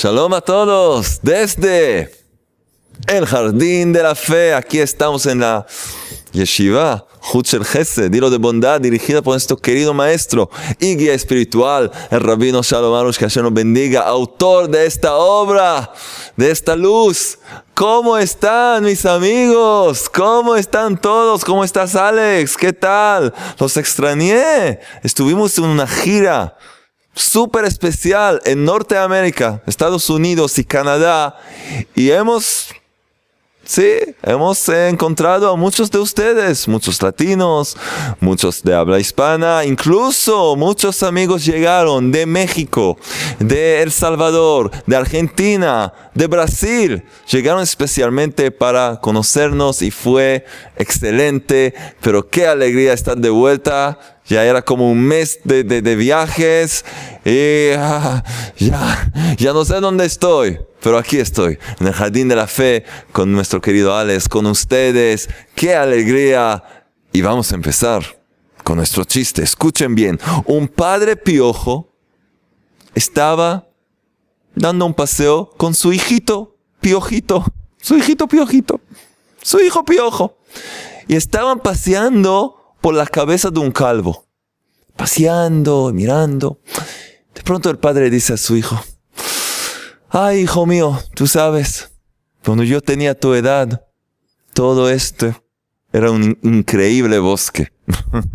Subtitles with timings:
[0.00, 2.08] Shalom a todos desde
[3.08, 4.54] el Jardín de la Fe.
[4.54, 5.66] Aquí estamos en la
[6.30, 7.04] Yeshiva,
[7.34, 12.62] Huchel Gesed, dilo de bondad, dirigida por nuestro querido maestro y guía espiritual, el rabino
[12.62, 15.92] Shalom Arush, que Hashem nos bendiga, autor de esta obra,
[16.36, 17.40] de esta luz.
[17.74, 20.08] ¿Cómo están mis amigos?
[20.08, 21.44] ¿Cómo están todos?
[21.44, 22.56] ¿Cómo estás Alex?
[22.56, 23.34] ¿Qué tal?
[23.58, 24.78] Los extrañé.
[25.02, 26.56] Estuvimos en una gira
[27.18, 31.36] súper especial en Norteamérica, Estados Unidos y Canadá.
[31.94, 32.68] Y hemos,
[33.64, 37.76] sí, hemos encontrado a muchos de ustedes, muchos latinos,
[38.20, 42.96] muchos de habla hispana, incluso muchos amigos llegaron de México,
[43.40, 47.04] de El Salvador, de Argentina, de Brasil.
[47.30, 50.46] Llegaron especialmente para conocernos y fue
[50.76, 56.84] excelente, pero qué alegría estar de vuelta ya era como un mes de, viajes
[57.24, 58.22] y ah,
[58.58, 62.84] ya, ya no sé dónde estoy, pero aquí estoy, en el Jardín de la Fe,
[63.12, 65.28] con nuestro querido Alex, con ustedes.
[65.54, 66.62] ¡Qué alegría!
[67.12, 68.04] Y vamos a empezar
[68.62, 69.42] con nuestro chiste.
[69.42, 71.88] Escuchen bien, un padre piojo
[72.94, 73.68] estaba
[74.54, 77.44] dando un paseo con su hijito piojito,
[77.80, 78.80] su hijito piojito,
[79.42, 80.36] su hijo piojo.
[81.06, 82.57] Y estaban paseando
[82.88, 84.24] por la cabeza de un calvo,
[84.96, 86.58] paseando, mirando.
[87.34, 88.82] De pronto el padre dice a su hijo,
[90.08, 91.90] ay hijo mío, tú sabes,
[92.42, 93.84] cuando yo tenía tu edad,
[94.54, 95.38] todo esto
[95.92, 97.70] era un increíble bosque.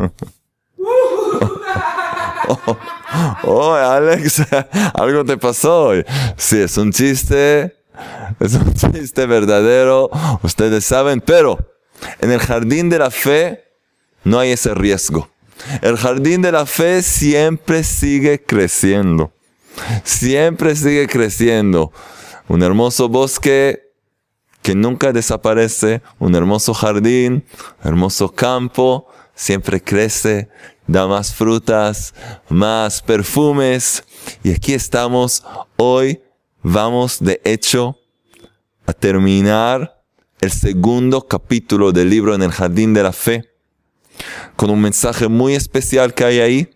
[2.46, 2.76] oh,
[3.42, 4.40] oh, Alex,
[4.94, 6.04] algo te pasó hoy.
[6.36, 7.74] Sí, es un chiste,
[8.38, 10.10] es un chiste verdadero,
[10.44, 11.58] ustedes saben, pero
[12.20, 13.63] en el jardín de la fe
[14.24, 15.28] no hay ese riesgo.
[15.82, 19.32] El jardín de la fe siempre sigue creciendo.
[20.02, 21.92] Siempre sigue creciendo.
[22.48, 23.82] Un hermoso bosque
[24.62, 27.44] que nunca desaparece, un hermoso jardín,
[27.82, 30.48] hermoso campo, siempre crece,
[30.86, 32.14] da más frutas,
[32.48, 34.04] más perfumes.
[34.42, 35.44] Y aquí estamos,
[35.76, 36.22] hoy
[36.62, 37.98] vamos de hecho
[38.86, 40.02] a terminar
[40.40, 43.53] el segundo capítulo del libro en el jardín de la fe
[44.56, 46.70] con un mensaje muy especial que hay ahí.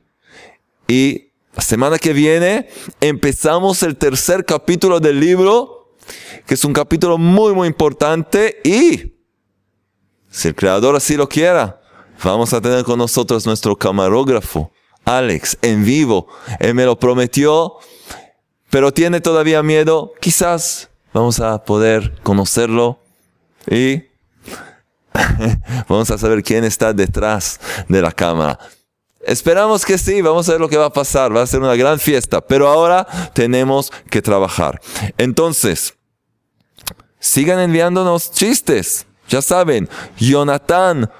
[0.86, 2.68] Y la semana que viene
[3.00, 5.94] empezamos el tercer capítulo del libro,
[6.46, 8.60] que es un capítulo muy, muy importante.
[8.64, 9.14] Y
[10.30, 11.80] si el creador así lo quiera,
[12.22, 14.72] vamos a tener con nosotros nuestro camarógrafo,
[15.04, 16.28] Alex, en vivo.
[16.60, 17.74] Él me lo prometió,
[18.70, 20.12] pero tiene todavía miedo.
[20.20, 23.00] Quizás vamos a poder conocerlo
[23.70, 24.07] y
[25.88, 28.58] vamos a saber quién está detrás de la cámara.
[29.20, 31.74] Esperamos que sí, vamos a ver lo que va a pasar, va a ser una
[31.74, 34.80] gran fiesta, pero ahora tenemos que trabajar.
[35.18, 35.94] Entonces,
[37.18, 39.06] sigan enviándonos chistes.
[39.28, 41.10] Ya saben, Jonathan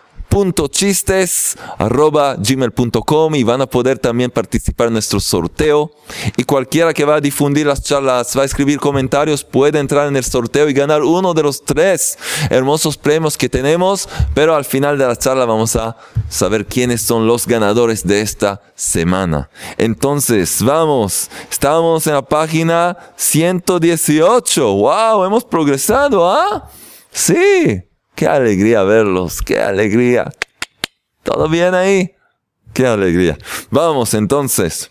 [0.70, 5.90] chistes arroba gmail.com y van a poder también participar en nuestro sorteo.
[6.36, 10.16] Y cualquiera que va a difundir las charlas, va a escribir comentarios, puede entrar en
[10.16, 12.18] el sorteo y ganar uno de los tres
[12.50, 14.08] hermosos premios que tenemos.
[14.34, 15.96] Pero al final de la charla vamos a
[16.28, 19.50] saber quiénes son los ganadores de esta semana.
[19.76, 24.74] Entonces, vamos, estamos en la página 118.
[24.74, 25.24] ¡Wow!
[25.24, 26.70] Hemos progresado, ¿ah?
[27.10, 27.87] Sí.
[28.18, 30.32] Qué alegría verlos, qué alegría.
[31.22, 32.16] ¿Todo bien ahí?
[32.72, 33.38] Qué alegría.
[33.70, 34.88] Vamos entonces.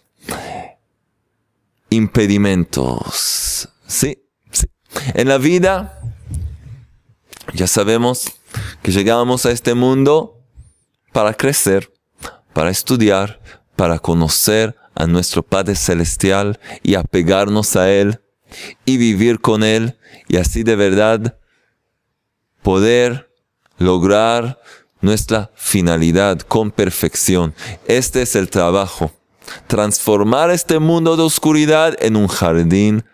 [1.90, 3.68] Impedimentos.
[3.86, 4.68] Sí, sí.
[5.14, 6.00] En la vida,
[7.54, 8.32] ya sabemos
[8.82, 10.42] que llegamos a este mundo
[11.12, 11.92] para crecer,
[12.54, 13.42] para estudiar,
[13.76, 18.22] para conocer a nuestro Padre Celestial y apegarnos a Él
[18.86, 19.98] y vivir con Él
[20.30, 21.38] y así de verdad
[22.62, 23.30] poder
[23.78, 24.60] lograr
[25.02, 27.54] nuestra finalidad con perfección.
[27.88, 29.12] Este es el trabajo.
[29.68, 33.06] Transformar este mundo de oscuridad en un jardín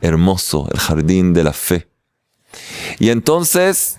[0.00, 1.88] hermoso, el jardín de la fe.
[2.98, 3.98] Y entonces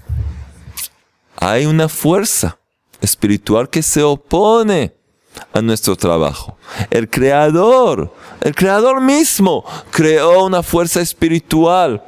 [1.37, 2.57] hay una fuerza
[3.01, 4.95] espiritual que se opone
[5.53, 6.57] a nuestro trabajo.
[6.89, 12.03] El creador, el creador mismo creó una fuerza espiritual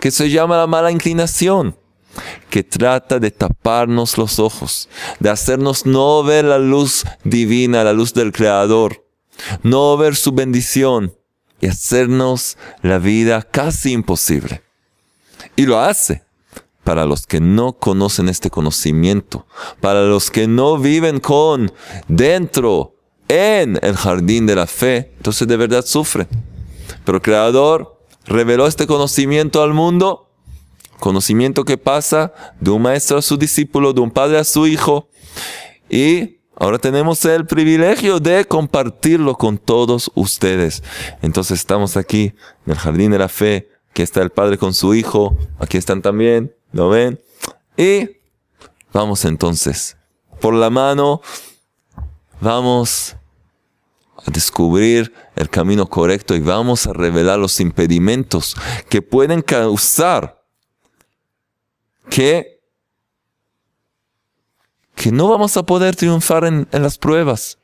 [0.00, 1.76] que se llama la mala inclinación
[2.48, 8.14] que trata de taparnos los ojos, de hacernos no ver la luz divina, la luz
[8.14, 9.06] del Creador,
[9.62, 11.14] no ver su bendición
[11.60, 14.62] y hacernos la vida casi imposible.
[15.56, 16.22] Y lo hace
[16.84, 19.46] para los que no conocen este conocimiento,
[19.80, 21.72] para los que no viven con
[22.08, 22.94] dentro
[23.28, 26.26] en el jardín de la fe, entonces de verdad sufren.
[27.04, 30.29] Pero el Creador reveló este conocimiento al mundo.
[31.00, 35.08] Conocimiento que pasa de un maestro a su discípulo, de un padre a su hijo.
[35.88, 40.82] Y ahora tenemos el privilegio de compartirlo con todos ustedes.
[41.22, 42.34] Entonces estamos aquí
[42.66, 43.70] en el jardín de la fe.
[43.90, 45.38] Aquí está el padre con su hijo.
[45.58, 46.54] Aquí están también.
[46.70, 47.18] ¿Lo ven?
[47.78, 48.18] Y
[48.92, 49.96] vamos entonces.
[50.38, 51.22] Por la mano.
[52.42, 53.16] Vamos
[54.18, 58.54] a descubrir el camino correcto y vamos a revelar los impedimentos
[58.90, 60.39] que pueden causar
[62.08, 62.60] que,
[64.94, 67.58] que no vamos a poder triunfar en, las pruebas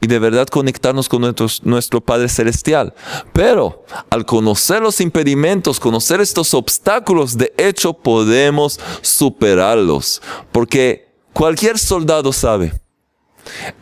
[0.00, 2.94] y de verdad conectarnos con nuestro Padre Celestial.
[3.32, 10.22] Pero al conocer los impedimentos, conocer estos obstáculos, de hecho podemos superarlos.
[10.52, 12.72] Porque cualquier soldado sabe,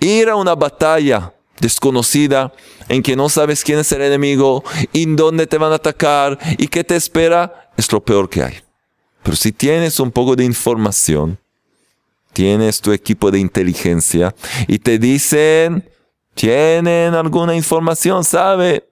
[0.01, 2.53] ir a una batalla desconocida,
[2.89, 6.69] en que no sabes quién es el enemigo y dónde te van a atacar y
[6.69, 8.68] qué te espera, es lo peor que hay.
[9.29, 11.39] Pero si tienes un poco de información,
[12.33, 14.35] tienes tu equipo de inteligencia
[14.67, 15.87] y te dicen,
[16.33, 18.89] tienen alguna información, sabe,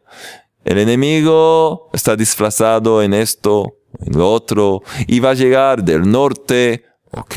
[0.62, 6.84] el enemigo está disfrazado en esto, en lo otro, y va a llegar del norte,
[7.12, 7.36] ok,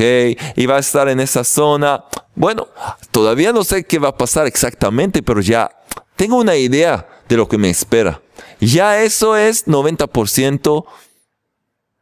[0.58, 2.04] y va a estar en esa zona.
[2.36, 2.68] Bueno,
[3.12, 5.72] todavía no sé qué va a pasar exactamente, pero ya
[6.18, 8.22] tengo una idea de lo que me espera.
[8.60, 10.84] Ya eso es 90%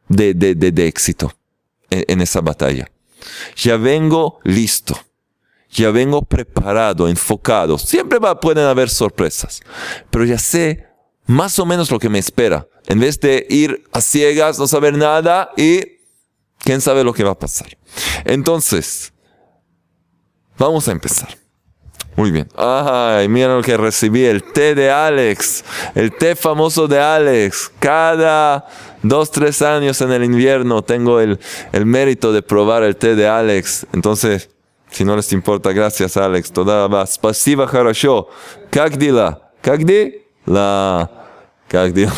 [0.08, 1.32] de, de, de, éxito
[1.90, 2.90] en, en esa batalla.
[3.56, 4.98] Ya vengo listo.
[5.70, 7.78] Ya vengo preparado, enfocado.
[7.78, 9.60] Siempre va, pueden haber sorpresas.
[10.10, 10.86] Pero ya sé
[11.26, 12.66] más o menos lo que me espera.
[12.86, 15.82] En vez de ir a ciegas, no saber nada y
[16.58, 17.76] quién sabe lo que va a pasar.
[18.24, 19.12] Entonces,
[20.56, 21.36] vamos a empezar.
[22.16, 22.48] Muy bien.
[22.56, 25.64] Ay, miren lo que recibí, el té de Alex,
[25.94, 27.70] el té famoso de Alex.
[27.78, 28.66] Cada
[29.01, 31.39] dos, tres años en el invierno tengo el,
[31.71, 33.85] el mérito de probar el té de Alex.
[33.93, 34.49] Entonces,
[34.89, 36.51] si no les importa, gracias Alex.
[36.51, 37.05] Toda va.
[37.05, 38.29] Spasiba хорошо.
[38.69, 39.41] Как дела?
[39.61, 39.79] Как
[40.45, 41.07] La...
[41.73, 42.13] כך דיוק.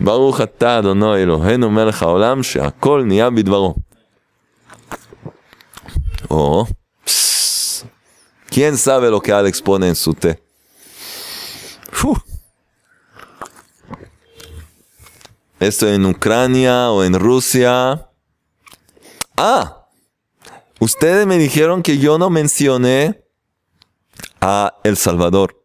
[0.00, 3.74] ברוך אתה, אדוני אלוהינו מלך העולם, שהכל נהיה בדברו.
[6.30, 6.66] Oh,
[8.50, 10.38] ¿quién sabe lo que Alex pone en su té?
[15.59, 18.09] Esto en Ucrania o en Rusia.
[19.37, 19.87] Ah,
[20.79, 23.23] ustedes me dijeron que yo no mencioné
[24.41, 25.63] a El Salvador,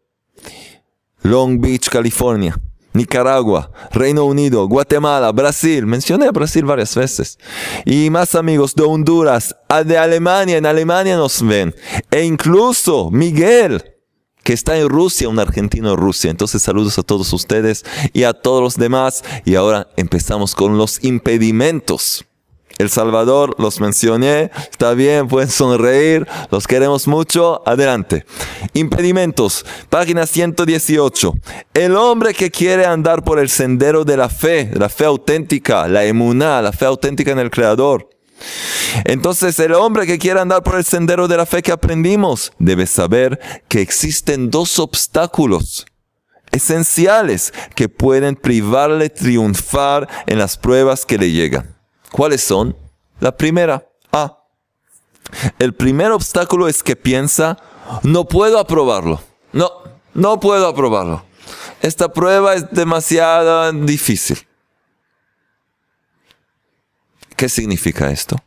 [1.21, 2.59] Long Beach, California.
[2.93, 5.85] Nicaragua, Reino Unido, Guatemala, Brasil.
[5.85, 7.39] Mencioné a Brasil varias veces.
[7.85, 9.55] Y más amigos de Honduras,
[9.85, 10.57] de Alemania.
[10.57, 11.73] En Alemania nos ven.
[12.09, 13.90] E incluso Miguel,
[14.43, 16.31] que está en Rusia, un argentino en Rusia.
[16.31, 19.23] Entonces saludos a todos ustedes y a todos los demás.
[19.45, 22.25] Y ahora empezamos con los impedimentos.
[22.77, 28.25] El Salvador, los mencioné, está bien, pueden sonreír, los queremos mucho, adelante.
[28.73, 31.35] Impedimentos, página 118.
[31.75, 36.05] El hombre que quiere andar por el sendero de la fe, la fe auténtica, la
[36.05, 38.09] emuná, la fe auténtica en el Creador.
[39.05, 42.87] Entonces el hombre que quiere andar por el sendero de la fe que aprendimos debe
[42.87, 45.85] saber que existen dos obstáculos
[46.51, 51.75] esenciales que pueden privarle triunfar en las pruebas que le llegan.
[52.11, 52.75] ¿Cuáles son?
[53.19, 54.37] La primera, A.
[55.59, 57.57] El primer obstáculo es que piensa,
[58.03, 59.21] no puedo aprobarlo.
[59.53, 59.71] No,
[60.13, 61.23] no puedo aprobarlo.
[61.81, 64.45] Esta prueba es demasiado difícil.
[67.41, 68.37] ¿Qué significa esto?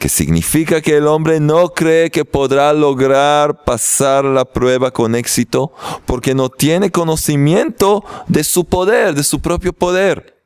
[0.00, 5.72] Que significa que el hombre no cree que podrá lograr pasar la prueba con éxito
[6.04, 10.42] porque no tiene conocimiento de su poder, de su propio poder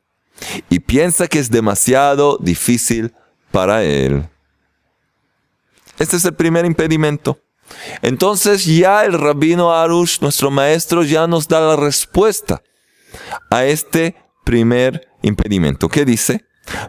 [0.69, 3.15] y piensa que es demasiado difícil
[3.53, 4.29] para él.
[5.99, 7.41] Este es el primer impedimento.
[8.03, 12.63] Entonces ya el rabino Arush, nuestro maestro, ya nos da la respuesta
[13.51, 15.89] a este primer impedimento.
[15.89, 16.45] ¿Qué dice?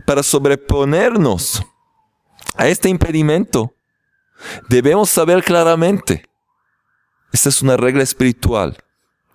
[0.05, 1.63] Para sobreponernos
[2.55, 3.73] a este impedimento,
[4.69, 6.25] debemos saber claramente,
[7.31, 8.77] esta es una regla espiritual,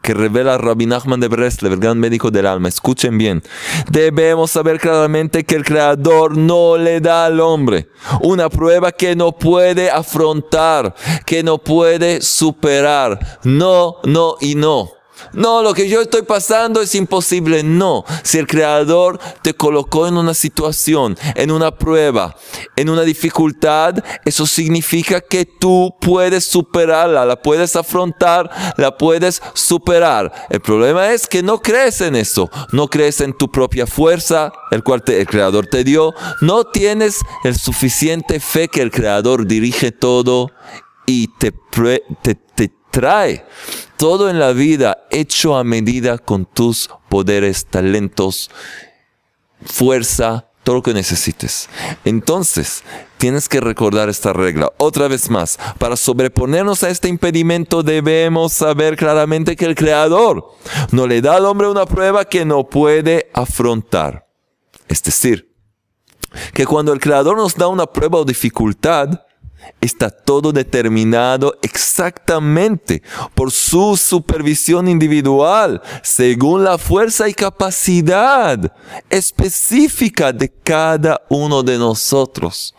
[0.03, 2.69] que revela Rabbi Nachman de Breslev, el gran médico del alma.
[2.69, 3.43] Escuchen bien.
[3.89, 7.89] Debemos saber claramente que el Creador no le da al hombre
[8.21, 10.95] una prueba que no puede afrontar,
[11.25, 13.39] que no puede superar.
[13.45, 14.91] No, no y no.
[15.33, 17.63] No, lo que yo estoy pasando es imposible.
[17.63, 22.37] No, si el Creador te colocó en una situación, en una prueba,
[22.77, 30.33] en una dificultad, eso significa que tú puedes superarla, la puedes afrontar, la puedes superar.
[30.51, 34.83] El problema es que no crees en eso, no crees en tu propia fuerza, el
[34.83, 40.51] cual el Creador te dio, no tienes el suficiente fe que el Creador dirige todo
[41.07, 41.53] y te,
[42.23, 43.45] te, te trae
[44.03, 48.51] todo en la vida hecho a medida con tus poderes, talentos,
[49.65, 51.69] fuerza, todo lo que necesites.
[52.05, 52.83] Entonces,
[53.17, 54.73] tienes que recordar esta regla.
[54.79, 60.49] Otra vez más, para sobreponernos a este impedimento debemos saber claramente que el Creador
[60.91, 64.27] no le da al hombre una prueba que no puede afrontar.
[64.89, 65.55] Es decir,
[66.53, 69.21] que cuando el Creador nos da una prueba o dificultad,
[69.81, 73.03] está todo determinado exactamente
[73.35, 78.73] por su supervisión individual, según la fuerza y capacidad
[79.11, 82.75] específica de cada uno de nosotros.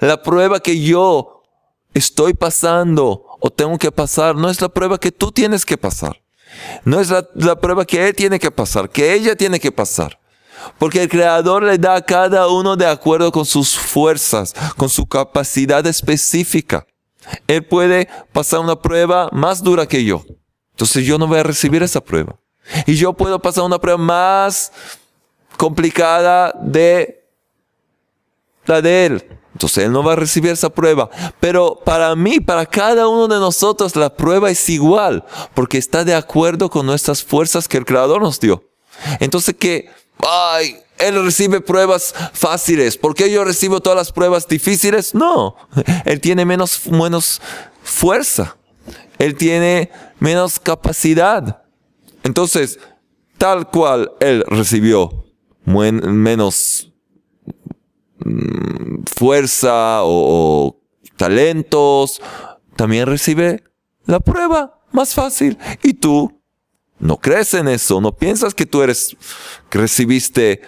[0.00, 1.42] La prueba que yo
[1.94, 6.22] estoy pasando o tengo que pasar no es la prueba que tú tienes que pasar.
[6.84, 10.18] No es la, prueba que él tiene que pasar, que ella tiene que pasar.
[10.78, 15.06] Porque el Creador le da a cada uno de acuerdo con sus fuerzas, con su
[15.06, 16.86] capacidad específica.
[17.46, 20.24] Él puede pasar una prueba más dura que yo.
[20.72, 22.36] Entonces yo no voy a recibir esa prueba.
[22.86, 24.72] Y yo puedo pasar una prueba más
[25.56, 27.28] complicada de
[28.64, 29.38] la de Él.
[29.52, 31.10] Entonces Él no va a recibir esa prueba.
[31.40, 36.14] Pero para mí, para cada uno de nosotros, la prueba es igual, porque está de
[36.14, 38.64] acuerdo con nuestras fuerzas que el Creador nos dio.
[39.20, 39.90] Entonces que
[40.22, 42.96] ay, él recibe pruebas fáciles.
[42.96, 45.14] ¿Por qué yo recibo todas las pruebas difíciles?
[45.14, 45.56] No,
[46.04, 47.40] él tiene menos, menos
[47.82, 48.56] fuerza.
[49.18, 51.62] Él tiene menos capacidad.
[52.22, 52.78] Entonces,
[53.38, 55.24] tal cual él recibió
[55.64, 56.92] menos
[58.18, 60.80] mm, fuerza o, o
[61.16, 62.20] talentos,
[62.76, 63.62] también recibe
[64.06, 65.58] la prueba más fácil.
[65.82, 66.41] Y tú
[67.02, 69.16] no crees en eso, no piensas que tú eres,
[69.68, 70.62] que recibiste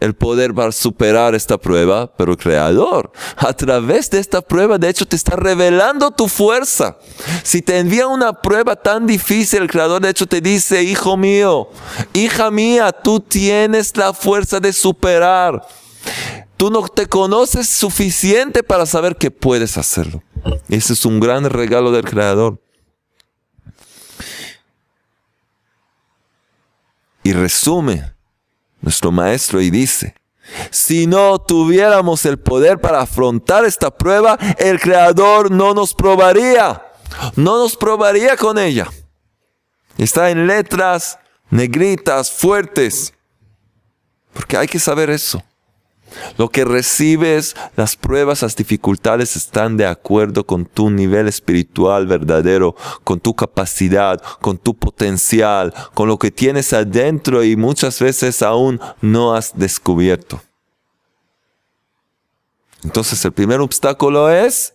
[0.00, 5.06] el poder para superar esta prueba, pero Creador, a través de esta prueba, de hecho,
[5.06, 6.98] te está revelando tu fuerza.
[7.42, 11.70] Si te envía una prueba tan difícil, el Creador, de hecho, te dice, hijo mío,
[12.12, 15.66] hija mía, tú tienes la fuerza de superar.
[16.58, 20.22] Tú no te conoces suficiente para saber que puedes hacerlo.
[20.68, 22.60] Ese es un gran regalo del Creador.
[27.22, 28.12] Y resume
[28.80, 30.14] nuestro maestro y dice,
[30.70, 36.82] si no tuviéramos el poder para afrontar esta prueba, el Creador no nos probaría,
[37.36, 38.88] no nos probaría con ella.
[39.98, 41.18] Está en letras
[41.50, 43.12] negritas, fuertes,
[44.32, 45.42] porque hay que saber eso.
[46.38, 52.74] Lo que recibes, las pruebas, las dificultades están de acuerdo con tu nivel espiritual verdadero,
[53.04, 58.80] con tu capacidad, con tu potencial, con lo que tienes adentro y muchas veces aún
[59.00, 60.40] no has descubierto.
[62.84, 64.74] Entonces el primer obstáculo es,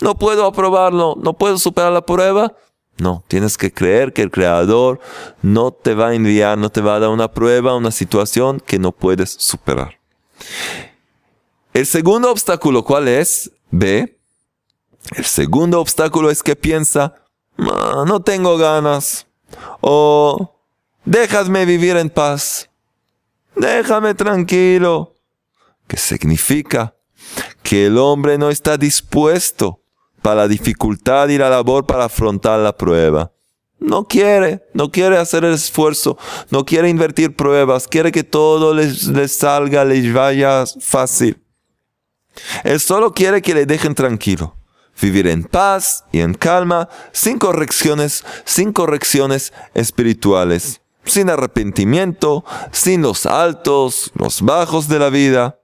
[0.00, 2.54] no puedo aprobarlo, no puedo superar la prueba.
[2.96, 5.00] No, tienes que creer que el Creador
[5.42, 8.78] no te va a enviar, no te va a dar una prueba, una situación que
[8.78, 9.98] no puedes superar.
[11.72, 13.50] El segundo obstáculo, ¿cuál es?
[13.70, 14.18] B.
[15.16, 17.14] El segundo obstáculo es que piensa,
[17.56, 19.26] no tengo ganas.
[19.80, 20.60] O
[21.04, 22.70] déjame vivir en paz.
[23.56, 25.14] Déjame tranquilo.
[25.86, 26.94] ¿Qué significa?
[27.62, 29.80] Que el hombre no está dispuesto
[30.22, 33.33] para la dificultad y la labor para afrontar la prueba.
[33.78, 36.16] No quiere, no quiere hacer el esfuerzo,
[36.50, 41.42] no quiere invertir pruebas, quiere que todo les, les salga, les vaya fácil.
[42.62, 44.56] Él solo quiere que le dejen tranquilo,
[45.00, 53.26] vivir en paz y en calma, sin correcciones, sin correcciones espirituales, sin arrepentimiento, sin los
[53.26, 55.60] altos, los bajos de la vida.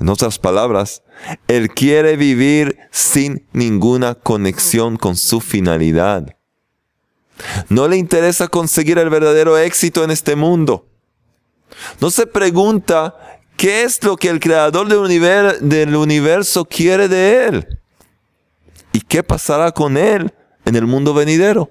[0.00, 1.02] En otras palabras,
[1.46, 6.36] Él quiere vivir sin ninguna conexión con su finalidad.
[7.68, 10.86] No le interesa conseguir el verdadero éxito en este mundo.
[12.00, 13.16] No se pregunta
[13.56, 17.80] qué es lo que el creador del, universo quiere de él.
[18.92, 20.32] ¿Y qué pasará con él
[20.64, 21.70] en el mundo venidero?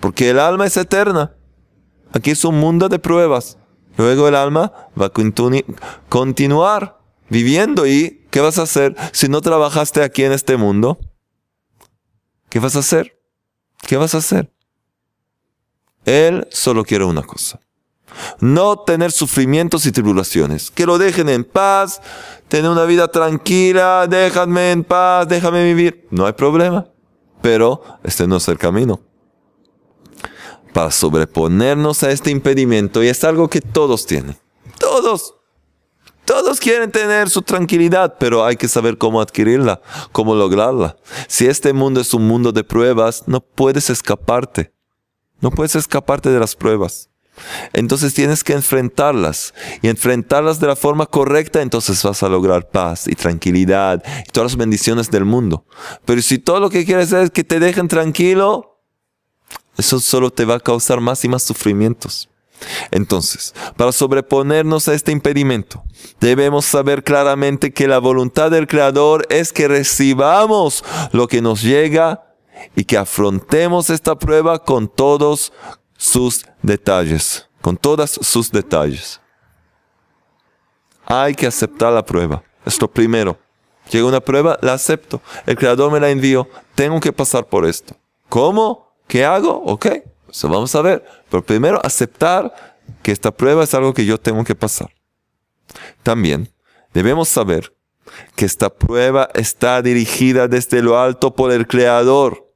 [0.00, 1.34] Porque el alma es eterna.
[2.12, 3.58] Aquí es un mundo de pruebas.
[3.96, 5.12] Luego el alma va a
[6.08, 6.98] continuar
[7.28, 10.98] viviendo y ¿qué vas a hacer si no trabajaste aquí en este mundo?
[12.48, 13.17] ¿Qué vas a hacer?
[13.86, 14.52] ¿Qué vas a hacer?
[16.04, 17.60] Él solo quiere una cosa.
[18.40, 20.70] No tener sufrimientos y tribulaciones.
[20.70, 22.00] Que lo dejen en paz,
[22.48, 26.06] tener una vida tranquila, déjame en paz, déjame vivir.
[26.10, 26.86] No hay problema.
[27.42, 29.00] Pero este no es el camino.
[30.72, 34.36] Para sobreponernos a este impedimento, y es algo que todos tienen.
[34.78, 35.37] Todos.
[36.28, 39.80] Todos quieren tener su tranquilidad, pero hay que saber cómo adquirirla,
[40.12, 40.98] cómo lograrla.
[41.26, 44.74] Si este mundo es un mundo de pruebas, no puedes escaparte.
[45.40, 47.08] No puedes escaparte de las pruebas.
[47.72, 53.08] Entonces tienes que enfrentarlas y enfrentarlas de la forma correcta, entonces vas a lograr paz
[53.08, 55.64] y tranquilidad y todas las bendiciones del mundo.
[56.04, 58.82] Pero si todo lo que quieres es que te dejen tranquilo,
[59.78, 62.28] eso solo te va a causar más y más sufrimientos.
[62.90, 65.82] Entonces, para sobreponernos a este impedimento,
[66.20, 72.34] debemos saber claramente que la voluntad del Creador es que recibamos lo que nos llega
[72.74, 75.52] y que afrontemos esta prueba con todos
[75.96, 79.20] sus detalles, con todas sus detalles.
[81.04, 82.42] Hay que aceptar la prueba.
[82.64, 83.38] Es lo primero.
[83.90, 85.22] Llega una prueba, la acepto.
[85.46, 86.48] El Creador me la envió.
[86.74, 87.96] Tengo que pasar por esto.
[88.28, 88.92] ¿Cómo?
[89.06, 89.62] ¿Qué hago?
[89.64, 89.86] Ok,
[90.30, 91.04] eso vamos a ver.
[91.30, 92.52] Pero primero aceptar
[93.02, 94.90] que esta prueba es algo que yo tengo que pasar.
[96.02, 96.52] También
[96.94, 97.74] debemos saber
[98.34, 102.48] que esta prueba está dirigida desde lo alto por el Creador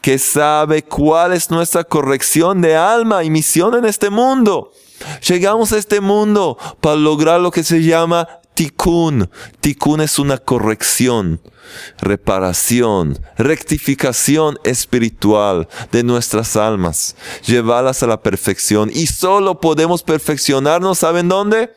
[0.00, 4.72] que sabe cuál es nuestra corrección de alma y misión en este mundo.
[5.26, 9.30] Llegamos a este mundo para lograr lo que se llama tikkun.
[9.60, 11.40] Tikkun es una corrección,
[11.98, 18.90] reparación, rectificación espiritual de nuestras almas, llevarlas a la perfección.
[18.92, 21.74] Y solo podemos perfeccionarnos, ¿saben dónde?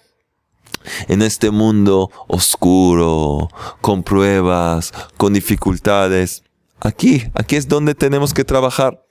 [1.07, 3.49] En este mundo oscuro,
[3.81, 6.43] con pruebas, con dificultades.
[6.79, 9.03] Aquí, aquí es donde tenemos que trabajar.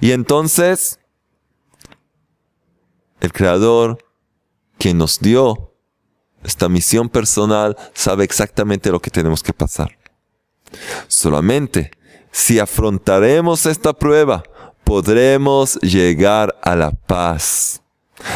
[0.00, 0.98] Y entonces,
[3.20, 3.98] el Creador,
[4.78, 5.69] quien nos dio
[6.44, 9.96] esta misión personal, sabe exactamente lo que tenemos que pasar.
[11.08, 11.90] Solamente
[12.32, 14.42] si afrontaremos esta prueba,
[14.84, 17.82] podremos llegar a la paz,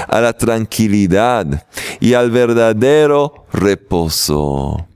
[0.08, 1.66] a la tranquilidad
[2.00, 4.88] y al verdadero reposo.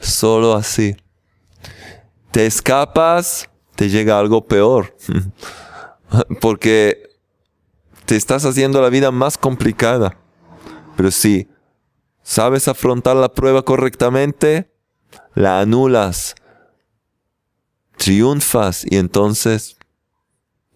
[0.00, 0.96] Solo así
[2.32, 4.96] te escapas, te llega algo peor.
[6.40, 7.10] Porque
[8.06, 10.16] te estás haciendo la vida más complicada.
[10.96, 11.48] Pero si
[12.22, 14.72] sabes afrontar la prueba correctamente,
[15.34, 16.34] la anulas,
[17.96, 19.76] triunfas y entonces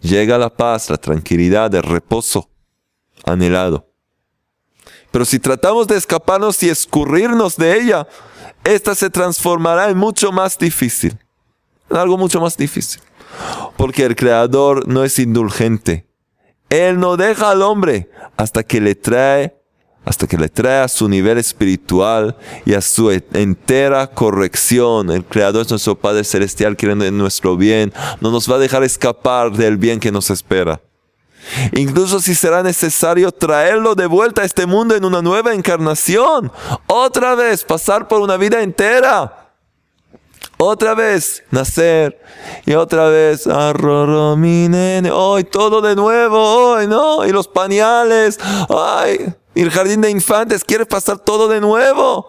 [0.01, 2.51] llega la paz, la tranquilidad, el reposo
[3.25, 3.91] anhelado.
[5.11, 8.07] Pero si tratamos de escaparnos y escurrirnos de ella,
[8.65, 11.19] esta se transformará en mucho más difícil
[11.91, 13.01] algo mucho más difícil.
[13.77, 16.07] Porque el Creador no es indulgente.
[16.71, 19.57] Él no deja al hombre hasta que le trae,
[20.07, 25.11] hasta que le trae a su nivel espiritual y a su entera corrección.
[25.11, 27.93] El Creador es nuestro Padre Celestial, quiere nuestro bien.
[28.21, 30.81] No nos va a dejar escapar del bien que nos espera.
[31.73, 36.51] Incluso si será necesario traerlo de vuelta a este mundo en una nueva encarnación.
[36.87, 39.43] Otra vez, pasar por una vida entera
[40.59, 42.19] otra vez nacer
[42.65, 48.39] y otra vez arroro nene, hoy todo de nuevo, hoy no, y los pañales,
[48.71, 52.29] ay, el jardín de infantes, quieres pasar todo de nuevo.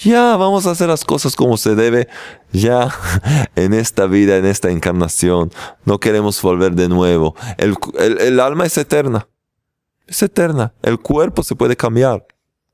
[0.00, 2.06] Ya, vamos a hacer las cosas como se debe,
[2.52, 2.94] ya,
[3.56, 5.52] en esta vida, en esta encarnación.
[5.84, 7.34] No queremos volver de nuevo.
[7.56, 9.28] El, el alma es eterna,
[10.06, 12.24] es eterna, el cuerpo se puede cambiar.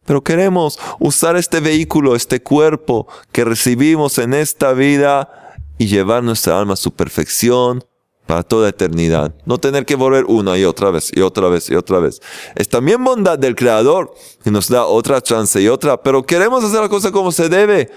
[0.05, 6.59] Pero queremos usar este vehículo, este cuerpo que recibimos en esta vida y llevar nuestra
[6.59, 7.83] alma a su perfección
[8.27, 9.35] para toda eternidad.
[9.45, 12.21] No tener que volver una y otra vez y otra vez y otra vez.
[12.55, 16.81] Es también bondad del Creador que nos da otra chance y otra, pero queremos hacer
[16.81, 17.91] la cosa como se debe.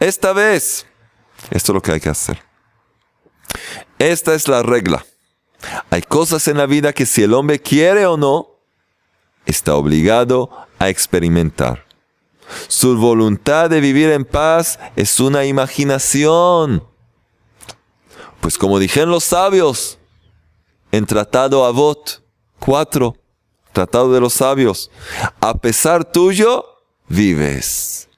[0.00, 0.86] Esta vez,
[1.50, 2.42] esto es lo que hay que hacer.
[3.98, 5.04] Esta es la regla.
[5.90, 8.60] Hay cosas en la vida que si el hombre quiere o no,
[9.44, 11.84] está obligado a experimentar.
[12.68, 16.87] Su voluntad de vivir en paz es una imaginación.
[18.40, 19.98] Pues como dijeron los sabios
[20.92, 22.22] en Tratado Avot
[22.60, 23.16] 4,
[23.72, 24.90] Tratado de los Sabios,
[25.40, 26.64] a pesar tuyo
[27.08, 28.08] vives.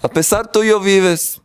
[0.00, 1.40] A pesar tuyo vives.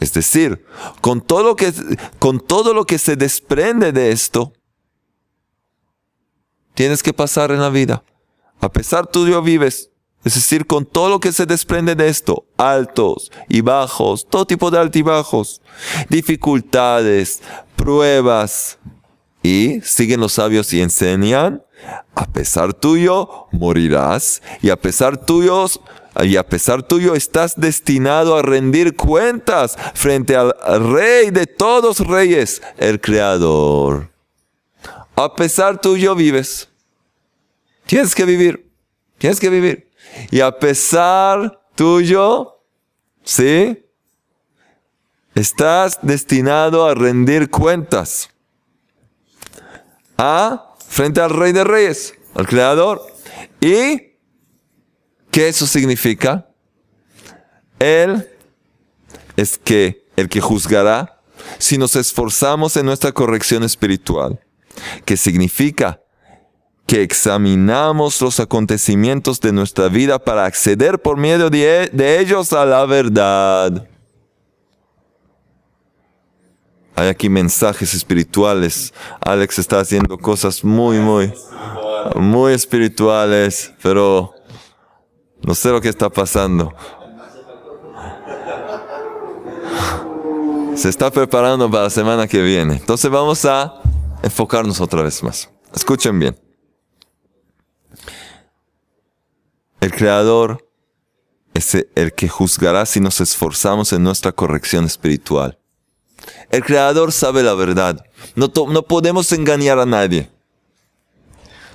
[0.00, 0.64] Es decir,
[1.00, 1.72] con todo lo que,
[2.18, 4.52] con todo lo que se desprende de esto,
[6.74, 8.02] tienes que pasar en la vida.
[8.60, 9.91] A pesar tuyo vives,
[10.24, 14.70] es decir, con todo lo que se desprende de esto, altos y bajos, todo tipo
[14.70, 15.60] de altibajos,
[16.08, 17.42] dificultades,
[17.76, 18.78] pruebas,
[19.44, 21.64] Y siguen los sabios y enseñan,
[22.14, 25.80] a pesar tuyo morirás y a pesar tuyos
[26.22, 30.54] y a pesar tuyo estás destinado a rendir cuentas frente al
[30.92, 34.12] rey de todos reyes, el creador.
[35.16, 36.68] A pesar tuyo vives.
[37.86, 38.70] Tienes que vivir.
[39.18, 39.91] Tienes que vivir.
[40.30, 42.60] Y a pesar tuyo,
[43.24, 43.86] ¿sí?
[45.34, 48.30] Estás destinado a rendir cuentas.
[50.18, 53.02] A frente al rey de reyes, al creador.
[53.60, 54.12] ¿Y
[55.30, 56.48] qué eso significa?
[57.78, 58.28] Él
[59.36, 61.20] es que el que juzgará
[61.58, 64.40] si nos esforzamos en nuestra corrección espiritual,
[65.04, 66.01] que significa
[66.92, 72.66] que examinamos los acontecimientos de nuestra vida para acceder por medio de, de ellos a
[72.66, 73.88] la verdad.
[76.94, 78.92] Hay aquí mensajes espirituales.
[79.24, 81.32] Alex está haciendo cosas muy, muy,
[82.14, 84.34] muy espirituales, pero
[85.40, 86.74] no sé lo que está pasando.
[90.74, 92.74] Se está preparando para la semana que viene.
[92.74, 93.80] Entonces vamos a
[94.22, 95.48] enfocarnos otra vez más.
[95.72, 96.51] Escuchen bien.
[99.82, 100.64] El Creador
[101.54, 105.58] es el que juzgará si nos esforzamos en nuestra corrección espiritual.
[106.50, 108.06] El Creador sabe la verdad.
[108.36, 110.30] No, no podemos engañar a nadie.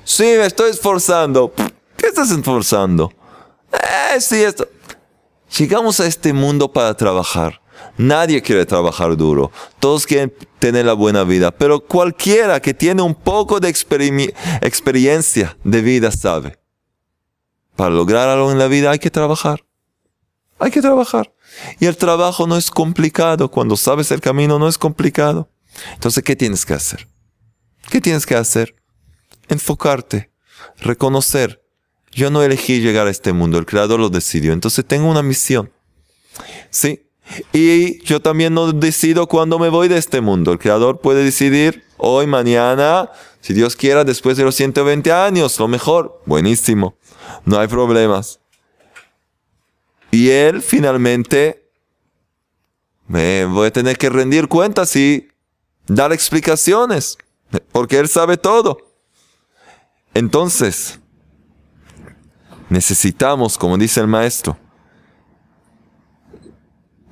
[0.06, 1.52] Sí, me estoy esforzando.
[1.98, 3.12] ¿Qué estás esforzando?
[3.74, 4.70] Eh, sí, esto.
[5.58, 7.60] Llegamos a este mundo para trabajar.
[7.98, 9.52] Nadie quiere trabajar duro.
[9.82, 11.52] Todos quieren tener la buena vida.
[11.52, 16.67] Pero cualquiera que tiene un poco de experiencia de vida sabe.
[17.78, 19.64] Para lograr algo en la vida hay que trabajar.
[20.60, 21.32] Hay que trabajar.
[21.80, 23.50] Y el trabajo no es complicado.
[23.50, 25.50] Cuando sabes el camino no es complicado.
[25.94, 27.08] Entonces, ¿qué tienes que hacer?
[27.90, 28.76] ¿Qué tienes que hacer?
[29.48, 30.32] Enfocarte,
[30.80, 31.64] reconocer.
[32.12, 34.54] Yo no elegí llegar a este mundo, el Creador lo decidió.
[34.54, 35.72] Entonces tengo una misión.
[36.72, 37.08] ¿Sí?
[37.54, 40.52] Y yo también no decido cuándo me voy de este mundo.
[40.52, 43.12] El Creador puede decidir hoy, mañana,
[43.42, 46.24] si Dios quiera, después de los 120 años, lo mejor.
[46.26, 46.98] Buenísimo.
[47.46, 48.40] No hay problemas.
[50.12, 51.70] Y él finalmente
[53.08, 55.30] me voy a tener que rendir cuentas y
[55.88, 57.18] dar explicaciones,
[57.72, 58.78] porque él sabe todo.
[60.14, 61.00] Entonces,
[62.70, 64.58] necesitamos, como dice el maestro,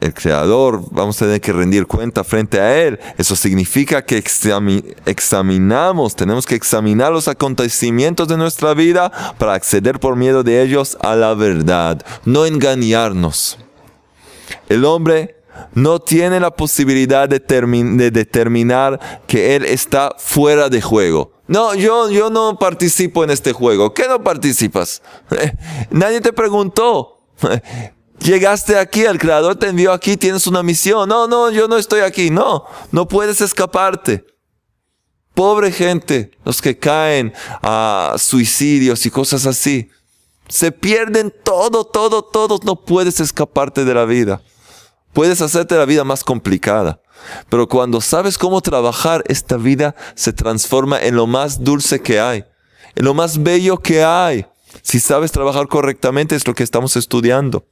[0.06, 3.00] el creador, vamos a tener que rendir cuenta frente a él.
[3.18, 4.18] Eso significa que
[5.06, 10.98] examinamos, tenemos que examinar los acontecimientos de nuestra vida para acceder por miedo de ellos
[11.02, 13.58] a la verdad, no engañarnos.
[14.70, 15.36] El hombre
[15.74, 21.32] no tiene la posibilidad de, de determinar que él está fuera de juego.
[21.48, 23.94] No, yo, yo no participo en este juego.
[23.94, 25.02] ¿Qué no participas?
[25.92, 27.20] Nadie te preguntó.
[28.20, 31.08] Llegaste aquí, el Creador te envió aquí, tienes una misión.
[31.10, 32.30] No, no, yo no estoy aquí.
[32.30, 34.26] No, no puedes escaparte.
[35.34, 39.90] Pobre gente, los que caen a suicidios y cosas así.
[40.48, 42.60] Se pierden todo, todo, todo.
[42.64, 44.42] No puedes escaparte de la vida.
[45.12, 47.02] Puedes hacerte la vida más complicada.
[47.50, 52.46] Pero cuando sabes cómo trabajar, esta vida se transforma en lo más dulce que hay.
[52.96, 54.46] En lo más bello que hay.
[54.82, 57.66] Si sabes trabajar correctamente es lo que estamos estudiando.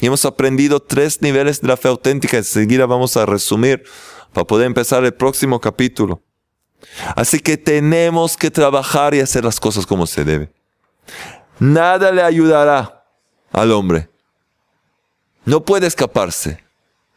[0.00, 2.38] Y hemos aprendido tres niveles de la fe auténtica.
[2.38, 3.84] Enseguida vamos a resumir
[4.32, 6.22] para poder empezar el próximo capítulo.
[7.14, 10.50] Así que tenemos que trabajar y hacer las cosas como se debe.
[11.58, 13.04] Nada le ayudará
[13.52, 14.08] al hombre.
[15.44, 16.62] No puede escaparse.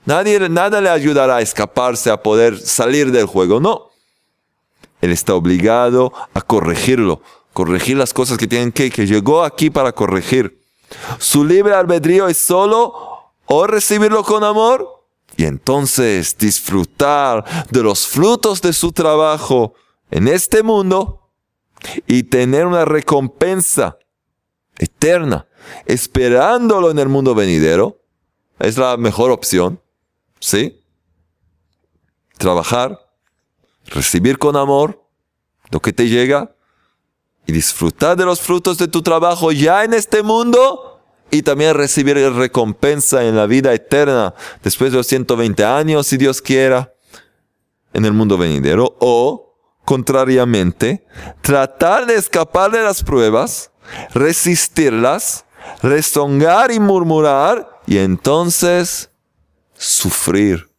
[0.06, 3.62] Nadie, nada le ayudará a escaparse, a poder salir del juego.
[3.62, 3.92] No.
[5.00, 7.22] Él está obligado a corregirlo,
[7.54, 10.63] corregir las cosas que tienen que, que llegó aquí para corregir.
[11.20, 18.62] Su libre albedrío es solo o recibirlo con amor y entonces disfrutar de los frutos
[18.62, 19.74] de su trabajo
[20.12, 21.32] en este mundo
[22.08, 23.98] y tener una recompensa
[24.78, 25.48] eterna
[25.86, 28.00] esperándolo en el mundo venidero.
[28.60, 29.82] Es la mejor opción.
[30.40, 30.82] ¿Sí?
[32.38, 33.00] Trabajar,
[33.86, 35.08] recibir con amor
[35.72, 36.53] lo que te llega
[37.46, 41.02] y disfrutar de los frutos de tu trabajo ya en este mundo
[41.32, 46.42] y también recibir recompensa en la vida eterna después de los 120 años, si Dios
[46.42, 46.94] quiera,
[47.92, 48.96] en el mundo venidero.
[49.00, 51.06] O, contrariamente,
[51.42, 53.72] tratar de escapar de las pruebas,
[54.14, 55.46] resistirlas,
[55.82, 59.10] rezongar y murmurar y entonces
[59.76, 60.70] sufrir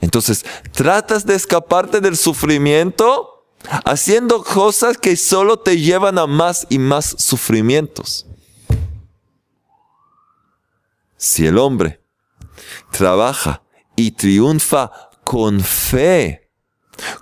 [0.00, 3.35] Entonces, tratas de escaparte del sufrimiento
[3.84, 8.26] haciendo cosas que solo te llevan a más y más sufrimientos.
[11.16, 12.00] Si el hombre
[12.90, 13.62] trabaja
[13.96, 14.90] y triunfa
[15.24, 16.50] con fe,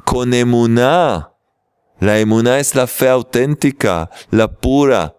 [0.04, 1.32] con emuná,
[2.00, 5.13] la emuná es la fe auténtica, la pura,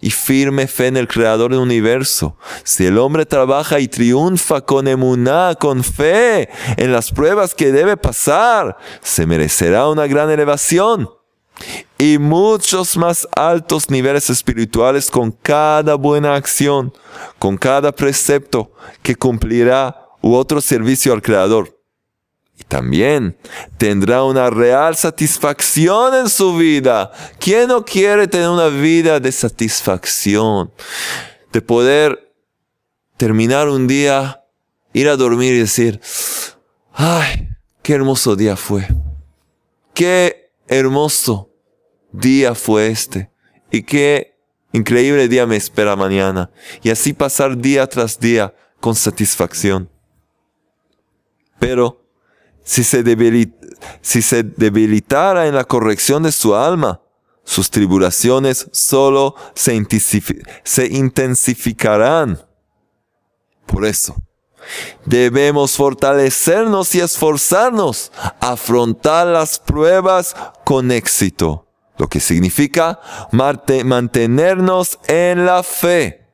[0.00, 2.36] y firme fe en el Creador del universo.
[2.64, 7.96] Si el hombre trabaja y triunfa con emuná, con fe en las pruebas que debe
[7.96, 11.08] pasar, se merecerá una gran elevación
[11.98, 16.92] y muchos más altos niveles espirituales con cada buena acción,
[17.38, 21.79] con cada precepto que cumplirá u otro servicio al Creador.
[22.70, 23.36] También
[23.78, 27.10] tendrá una real satisfacción en su vida.
[27.40, 30.72] ¿Quién no quiere tener una vida de satisfacción?
[31.52, 32.32] De poder
[33.16, 34.44] terminar un día,
[34.92, 36.00] ir a dormir y decir,
[36.92, 37.48] ay,
[37.82, 38.86] qué hermoso día fue.
[39.92, 41.50] Qué hermoso
[42.12, 43.32] día fue este.
[43.72, 44.38] Y qué
[44.72, 46.52] increíble día me espera mañana.
[46.84, 49.90] Y así pasar día tras día con satisfacción.
[51.58, 52.00] Pero
[52.70, 53.02] si se,
[54.44, 57.00] debilitara en la corrección de su alma,
[57.42, 59.84] sus tribulaciones solo se,
[60.62, 62.40] se intensificarán.
[63.66, 64.14] Por eso,
[65.04, 71.66] debemos fortalecernos y esforzarnos afrontar las pruebas con éxito,
[71.98, 73.00] lo que significa
[73.32, 76.24] mantenernos en la fe,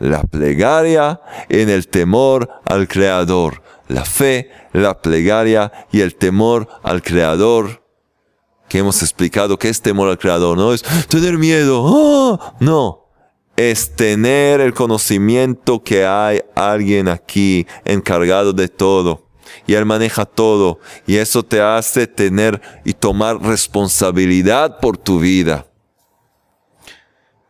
[0.00, 7.02] la plegaria, en el temor al Creador la fe, la plegaria y el temor al
[7.02, 7.82] Creador.
[8.68, 12.54] Que hemos explicado que es temor al Creador, no es tener miedo, ¡Ah!
[12.60, 13.08] no,
[13.56, 19.26] es tener el conocimiento que hay alguien aquí encargado de todo.
[19.66, 20.78] Y Él maneja todo.
[21.06, 25.66] Y eso te hace tener y tomar responsabilidad por tu vida.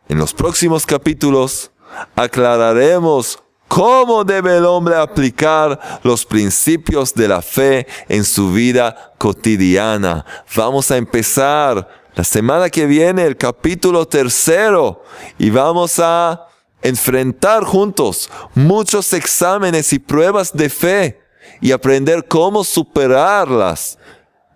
[0.07, 1.71] En los próximos capítulos
[2.15, 10.25] aclararemos ¿Cómo debe el hombre aplicar los principios de la fe en su vida cotidiana?
[10.55, 15.03] Vamos a empezar la semana que viene el capítulo tercero
[15.37, 16.47] y vamos a
[16.81, 21.21] enfrentar juntos muchos exámenes y pruebas de fe
[21.61, 23.99] y aprender cómo superarlas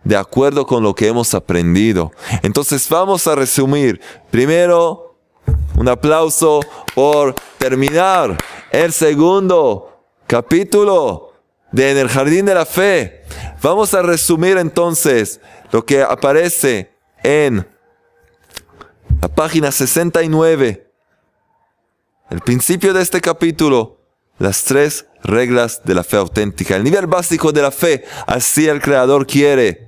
[0.04, 2.12] de acuerdo con lo que hemos aprendido.
[2.42, 4.02] Entonces vamos a resumir.
[4.32, 5.20] Primero,
[5.78, 6.62] un aplauso
[6.96, 8.38] por terminar
[8.74, 11.32] el segundo capítulo
[11.72, 13.24] de En el Jardín de la Fe.
[13.62, 15.40] Vamos a resumir entonces
[15.72, 16.92] lo que aparece
[17.24, 17.68] en
[19.22, 20.92] la página 69.
[22.32, 24.00] El principio de este capítulo,
[24.40, 26.76] las tres reglas de la fe auténtica.
[26.76, 29.83] El nivel básico de la fe, así el Creador quiere.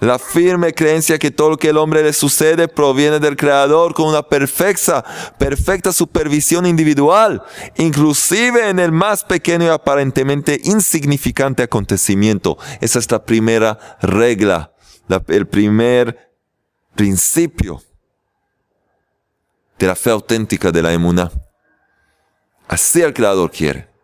[0.00, 4.08] La firme creencia que todo lo que el hombre le sucede proviene del Creador con
[4.08, 5.04] una perfecta,
[5.38, 7.42] perfecta supervisión individual,
[7.76, 12.58] inclusive en el más pequeño y aparentemente insignificante acontecimiento.
[12.80, 14.72] Esa es la primera regla,
[15.28, 16.30] el primer
[16.94, 17.82] principio
[19.78, 21.30] de la fe auténtica de la emuná.
[22.68, 23.95] Así el Creador quiere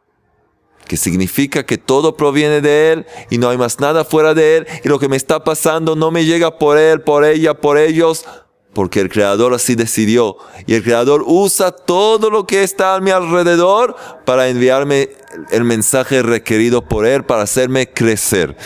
[0.86, 4.66] que significa que todo proviene de Él y no hay más nada fuera de Él
[4.84, 8.24] y lo que me está pasando no me llega por Él, por ella, por ellos,
[8.72, 13.10] porque el Creador así decidió y el Creador usa todo lo que está a mi
[13.10, 15.10] alrededor para enviarme
[15.50, 18.56] el mensaje requerido por Él para hacerme crecer.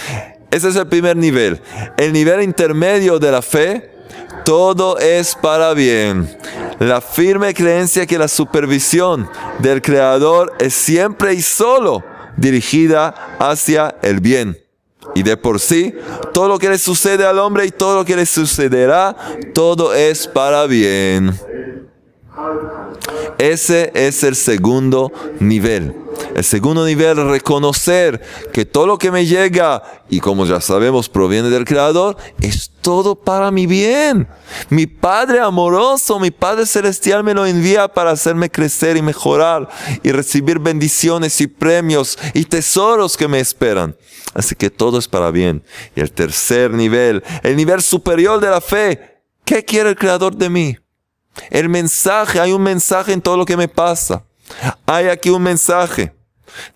[0.51, 1.61] Ese es el primer nivel.
[1.97, 3.91] El nivel intermedio de la fe,
[4.45, 6.37] todo es para bien.
[6.79, 9.29] La firme creencia que la supervisión
[9.61, 12.05] del Creador es siempre y solo
[12.37, 14.59] dirigida hacia el bien.
[15.15, 15.95] Y de por sí,
[16.35, 19.17] todo lo que le sucede al hombre y todo lo que le sucederá,
[19.55, 21.39] todo es para bien.
[23.39, 25.95] Ese es el segundo nivel.
[26.35, 28.21] El segundo nivel, reconocer
[28.53, 33.15] que todo lo que me llega, y como ya sabemos proviene del Creador, es todo
[33.15, 34.29] para mi bien.
[34.69, 39.69] Mi Padre amoroso, mi Padre celestial me lo envía para hacerme crecer y mejorar
[40.03, 43.97] y recibir bendiciones y premios y tesoros que me esperan.
[44.35, 45.65] Así que todo es para bien.
[45.95, 50.51] Y el tercer nivel, el nivel superior de la fe, ¿qué quiere el Creador de
[50.51, 50.77] mí?
[51.51, 54.25] El mensaje, hay un mensaje en todo lo que me pasa.
[54.87, 56.15] Hay aquí un mensaje.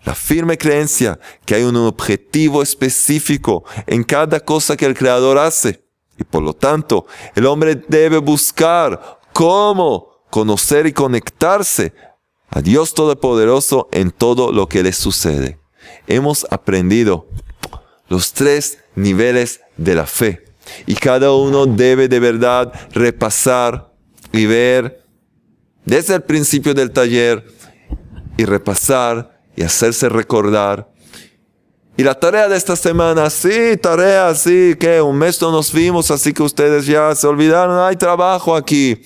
[0.04, 5.84] La firme creencia que hay un objetivo específico en cada cosa que el Creador hace.
[6.18, 11.94] Y por lo tanto, el hombre debe buscar cómo conocer y conectarse
[12.50, 15.58] a Dios Todopoderoso en todo lo que le sucede.
[16.06, 17.28] Hemos aprendido
[18.08, 20.44] los tres niveles de la fe.
[20.86, 23.89] Y cada uno debe de verdad repasar
[24.32, 25.02] y ver
[25.84, 27.44] desde el principio del taller
[28.36, 30.90] y repasar y hacerse recordar.
[31.96, 36.10] Y la tarea de esta semana, sí, tarea, sí, que un mes no nos vimos,
[36.10, 39.02] así que ustedes ya se olvidaron, hay trabajo aquí.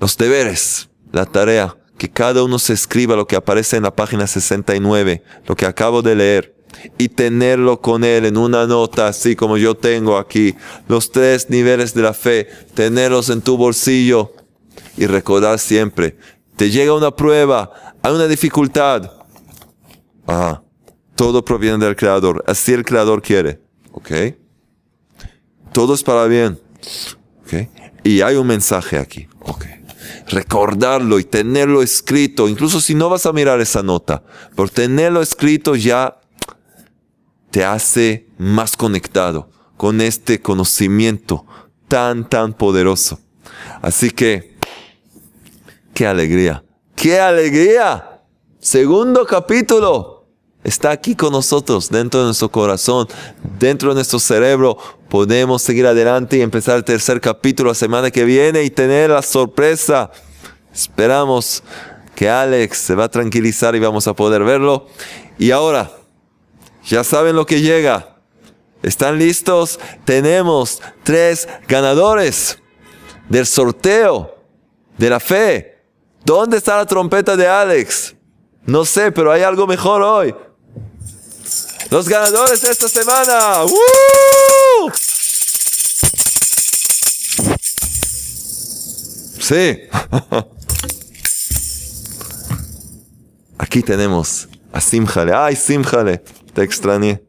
[0.00, 4.28] Los deberes, la tarea, que cada uno se escriba lo que aparece en la página
[4.28, 6.54] 69, lo que acabo de leer,
[6.98, 10.54] y tenerlo con él en una nota, así como yo tengo aquí,
[10.88, 14.32] los tres niveles de la fe, tenerlos en tu bolsillo
[14.96, 16.16] y recordar siempre,
[16.56, 17.70] te llega una prueba,
[18.02, 19.12] hay una dificultad.
[20.26, 20.62] Ah,
[21.14, 23.60] todo proviene del Creador, así el Creador quiere,
[23.92, 24.10] ¿ok?
[25.72, 26.58] Todo es para bien,
[27.42, 27.68] ¿ok?
[28.04, 29.64] Y hay un mensaje aquí, ¿ok?
[30.28, 34.22] recordarlo y tenerlo escrito, incluso si no vas a mirar esa nota,
[34.54, 36.17] por tenerlo escrito ya
[37.50, 41.46] te hace más conectado con este conocimiento
[41.86, 43.18] tan, tan poderoso.
[43.80, 44.56] Así que,
[45.94, 48.22] qué alegría, qué alegría.
[48.60, 50.26] Segundo capítulo
[50.64, 53.08] está aquí con nosotros, dentro de nuestro corazón,
[53.58, 54.76] dentro de nuestro cerebro.
[55.08, 59.22] Podemos seguir adelante y empezar el tercer capítulo la semana que viene y tener la
[59.22, 60.10] sorpresa.
[60.72, 61.62] Esperamos
[62.14, 64.86] que Alex se va a tranquilizar y vamos a poder verlo.
[65.38, 65.97] Y ahora,
[66.88, 68.16] ya saben lo que llega.
[68.82, 69.78] ¿Están listos?
[70.04, 72.58] Tenemos tres ganadores
[73.28, 74.34] del sorteo
[74.96, 75.82] de la fe.
[76.24, 78.14] ¿Dónde está la trompeta de Alex?
[78.64, 80.34] No sé, pero hay algo mejor hoy.
[81.90, 83.64] Los ganadores de esta semana.
[89.40, 89.78] Sí.
[93.58, 95.32] Aquí tenemos a Simjale.
[95.34, 96.22] Ay, Simjale,
[96.58, 97.22] te extrañé.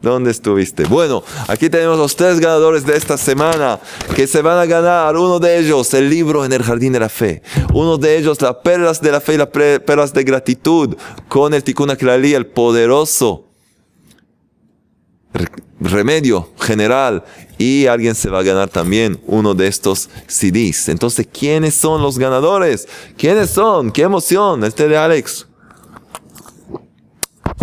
[0.00, 0.84] ¿Dónde estuviste?
[0.84, 3.78] Bueno, aquí tenemos los tres ganadores de esta semana
[4.16, 5.14] que se van a ganar.
[5.14, 7.42] Uno de ellos, el libro en el jardín de la fe.
[7.74, 10.96] Uno de ellos, las perlas de la fe y las perlas de gratitud
[11.28, 13.44] con el Tikkun Aklali, el poderoso
[15.78, 17.22] remedio general
[17.58, 20.88] y alguien se va a ganar también uno de estos CDs.
[20.88, 22.88] Entonces, ¿quiénes son los ganadores?
[23.18, 23.92] ¿Quiénes son?
[23.92, 24.64] ¡Qué emoción!
[24.64, 25.46] Este de Alex.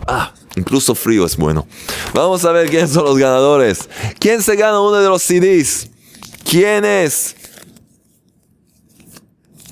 [0.05, 1.67] Ah, incluso frío es bueno.
[2.13, 3.87] Vamos a ver quiénes son los ganadores.
[4.19, 5.89] ¿Quién se gana uno de los CDs?
[6.49, 7.35] ¿Quién es?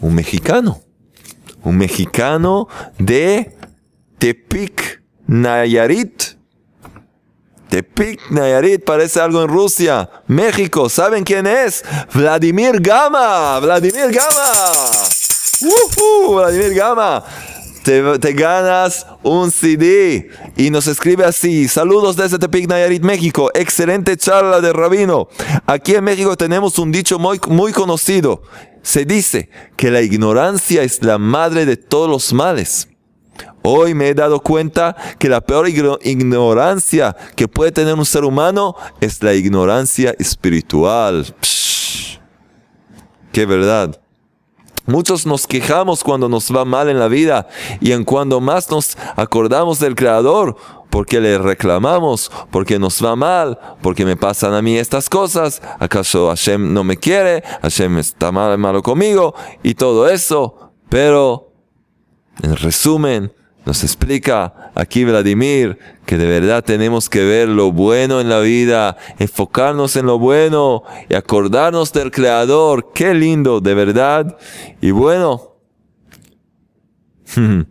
[0.01, 0.81] Un mexicano.
[1.63, 2.67] Un mexicano
[2.99, 3.57] de
[4.19, 6.35] Tepic, Nayarit.
[7.69, 10.09] Tepic, Nayarit, parece algo en Rusia.
[10.27, 11.83] México, ¿saben quién es?
[12.13, 13.59] Vladimir Gama.
[13.59, 14.61] Vladimir Gama.
[16.29, 17.23] Vladimir Gama.
[17.85, 24.59] Te, ganas un CD y nos escribe así, saludos desde Tepic Nayarit, México, excelente charla
[24.59, 25.27] de rabino.
[25.67, 28.41] Aquí en México tenemos un dicho muy, muy conocido.
[28.81, 32.87] Se dice que la ignorancia es la madre de todos los males.
[33.61, 38.75] Hoy me he dado cuenta que la peor ignorancia que puede tener un ser humano
[38.99, 41.35] es la ignorancia espiritual.
[43.31, 44.01] ¡Qué verdad!
[44.87, 47.47] Muchos nos quejamos cuando nos va mal en la vida
[47.81, 50.55] y en cuando más nos acordamos del Creador,
[50.91, 56.29] porque le reclamamos, porque nos va mal, porque me pasan a mí estas cosas, acaso
[56.29, 60.71] Hashem no me quiere, Hashem está mal, malo conmigo y todo eso.
[60.87, 61.51] Pero,
[62.43, 63.33] en resumen,
[63.65, 68.95] nos explica aquí Vladimir que de verdad tenemos que ver lo bueno en la vida,
[69.17, 72.91] enfocarnos en lo bueno y acordarnos del Creador.
[72.93, 74.37] Qué lindo, de verdad.
[74.81, 75.55] Y bueno,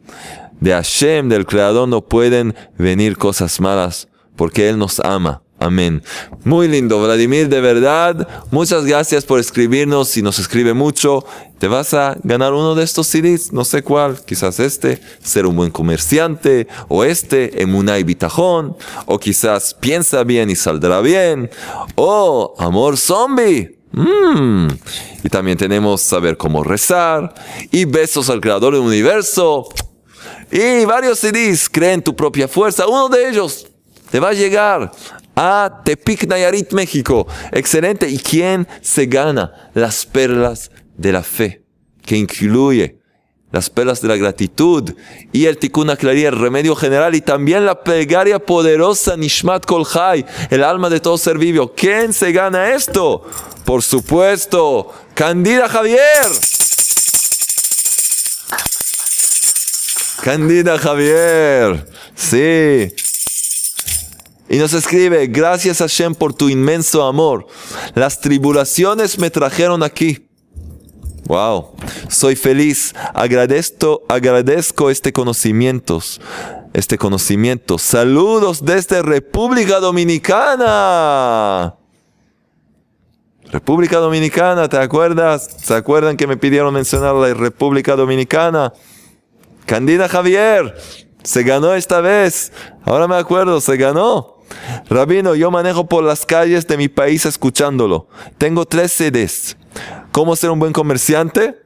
[0.61, 5.44] de Hashem, del Creador, no pueden venir cosas malas porque Él nos ama.
[5.65, 6.03] Amén.
[6.45, 8.29] Muy lindo, Vladimir, de verdad.
[8.51, 10.09] Muchas gracias por escribirnos.
[10.09, 11.25] Si nos escribe mucho,
[11.59, 13.51] te vas a ganar uno de estos CDs.
[13.51, 14.23] No sé cuál.
[14.27, 16.69] Quizás este, ser un buen comerciante.
[16.89, 18.77] O este, Emunay Bitajón.
[19.07, 21.51] O quizás piensa bien y saldrá bien.
[21.95, 23.79] O Amor Zombie.
[23.93, 24.67] Mm.
[25.23, 27.33] Y también tenemos saber cómo rezar.
[27.71, 29.67] Y besos al creador del universo.
[30.51, 31.71] Y varios CDs.
[31.71, 32.87] Cree en tu propia fuerza.
[32.87, 33.67] Uno de ellos
[34.11, 34.93] te va a llegar
[35.37, 37.27] a Tepic Nayarit, México.
[37.53, 38.09] Excelente.
[38.09, 39.71] ¿Y quién se gana?
[39.75, 41.63] Las perlas de la fe,
[42.05, 42.99] que incluye
[43.55, 44.95] las perlas de la gratitud
[45.33, 50.65] y el Tikkun Aklari, el remedio general y también la plegaria poderosa Nishmat Kolhai, el
[50.65, 51.73] alma de todo ser vivo.
[51.73, 53.25] ¿Quién se gana esto?
[53.65, 56.01] Por supuesto, Candida Javier.
[60.21, 61.87] Candida Javier.
[62.17, 62.93] Sí.
[64.49, 67.47] Y nos escribe, gracias Hashem por tu inmenso amor.
[67.95, 70.29] Las tribulaciones me trajeron aquí.
[71.27, 71.75] Wow,
[72.09, 76.03] soy feliz, agradezco, agradezco este conocimiento,
[76.75, 77.79] este conocimiento.
[77.79, 81.77] Saludos desde República Dominicana.
[83.51, 85.49] República Dominicana, ¿te acuerdas?
[85.63, 88.75] ¿Se acuerdan que me pidieron mencionar la República Dominicana?
[89.65, 90.77] Candida Javier,
[91.23, 92.53] se ganó esta vez.
[92.85, 94.34] Ahora me acuerdo, se ganó.
[94.89, 98.09] Rabino, yo manejo por las calles de mi país escuchándolo.
[98.39, 99.57] Tengo tres CDs.
[100.13, 101.61] ¿Cómo ser un buen comerciante?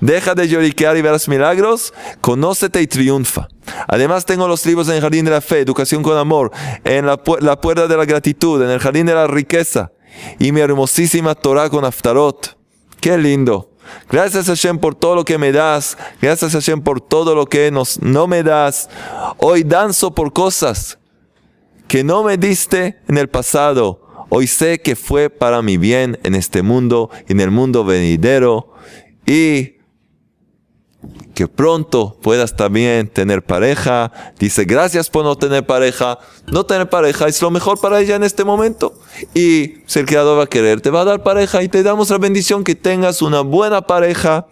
[0.00, 1.94] Deja de lloriquear y verás milagros.
[2.20, 3.48] Conócete y triunfa.
[3.86, 6.50] Además tengo los libros en el Jardín de la Fe, Educación con Amor,
[6.84, 9.92] en la, la Puerta de la Gratitud, en el Jardín de la Riqueza
[10.38, 12.56] y mi hermosísima Torah con Aftarot.
[13.00, 13.70] Qué lindo.
[14.10, 15.96] Gracias Hashem por todo lo que me das.
[16.20, 18.88] Gracias Hashem por todo lo que nos, no me das.
[19.38, 20.98] Hoy danzo por cosas
[21.88, 24.26] que no me diste en el pasado.
[24.28, 28.72] Hoy sé que fue para mi bien en este mundo, en el mundo venidero.
[29.26, 29.76] Y
[31.34, 34.10] que pronto puedas también tener pareja.
[34.38, 36.18] Dice, gracias por no tener pareja.
[36.46, 38.98] No tener pareja es lo mejor para ella en este momento.
[39.34, 42.10] Y si el Creador va a querer, te va a dar pareja y te damos
[42.10, 44.46] la bendición que tengas una buena pareja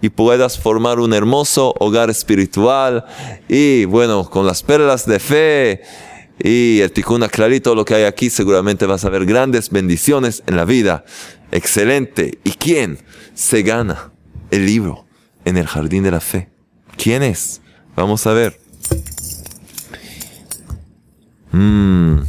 [0.00, 3.04] y puedas formar un hermoso hogar espiritual.
[3.48, 5.82] Y bueno, con las perlas de fe
[6.42, 10.56] y el ticuna clarito, lo que hay aquí, seguramente vas a ver grandes bendiciones en
[10.56, 11.04] la vida.
[11.52, 12.38] Excelente.
[12.44, 12.98] ¿Y quién
[13.34, 14.12] se gana
[14.50, 15.06] el libro?
[15.44, 16.48] en el jardín de la fe.
[16.96, 17.60] ¿Quién es?
[17.96, 18.60] Vamos a ver.
[21.52, 22.20] Mm,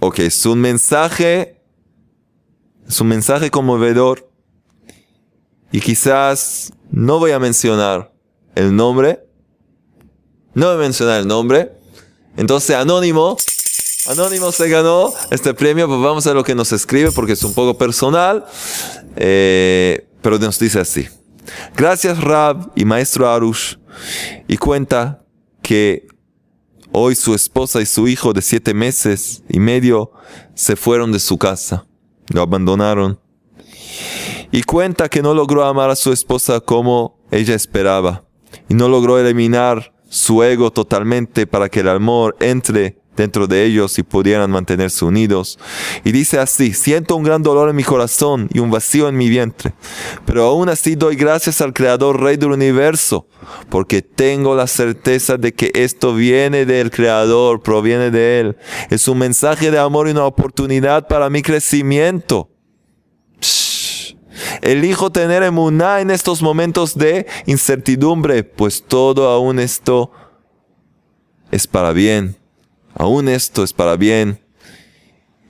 [0.00, 1.60] ok, es un mensaje,
[2.86, 4.30] es un mensaje conmovedor.
[5.72, 8.12] Y quizás no voy a mencionar
[8.54, 9.24] el nombre.
[10.54, 11.72] No voy a mencionar el nombre.
[12.36, 13.36] Entonces, Anónimo,
[14.06, 15.86] Anónimo se ganó este premio.
[15.86, 18.46] Pues vamos a lo que nos escribe porque es un poco personal.
[19.16, 21.08] Eh, pero nos dice así.
[21.76, 23.76] Gracias Rab y maestro Arush.
[24.48, 25.24] Y cuenta
[25.62, 26.06] que
[26.92, 30.12] hoy su esposa y su hijo de siete meses y medio
[30.54, 31.86] se fueron de su casa.
[32.28, 33.20] Lo abandonaron.
[34.52, 38.24] Y cuenta que no logró amar a su esposa como ella esperaba.
[38.68, 43.98] Y no logró eliminar su ego totalmente para que el amor entre dentro de ellos
[43.98, 45.58] y pudieran mantenerse unidos.
[46.04, 49.28] Y dice así, siento un gran dolor en mi corazón y un vacío en mi
[49.28, 49.72] vientre,
[50.24, 53.26] pero aún así doy gracias al Creador, Rey del universo,
[53.68, 58.56] porque tengo la certeza de que esto viene del Creador, proviene de Él.
[58.90, 62.49] Es un mensaje de amor y una oportunidad para mi crecimiento.
[64.62, 70.10] Elijo tener emuná en estos momentos de incertidumbre, pues todo aún esto
[71.50, 72.40] es para bien
[72.94, 74.40] Aún esto es para bien.